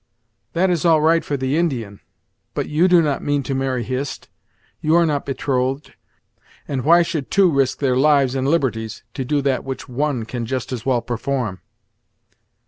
"That 0.53 0.71
is 0.71 0.83
all 0.83 0.99
right 0.99 1.23
for 1.23 1.37
the 1.37 1.55
Indian 1.59 1.99
but 2.55 2.67
you 2.67 2.87
do 2.87 3.03
not 3.03 3.21
mean 3.23 3.43
to 3.43 3.53
marry 3.53 3.83
Hist 3.83 4.29
you 4.79 4.95
are 4.95 5.05
not 5.05 5.27
betrothed, 5.27 5.93
and 6.67 6.83
why 6.83 7.03
should 7.03 7.29
two 7.29 7.51
risk 7.51 7.77
their 7.77 7.95
lives 7.95 8.33
and 8.33 8.47
liberties, 8.47 9.03
to 9.13 9.23
do 9.23 9.43
that 9.43 9.63
which 9.63 9.87
one 9.87 10.25
can 10.25 10.47
just 10.47 10.71
as 10.73 10.87
well 10.87 11.03
perform?" 11.03 11.61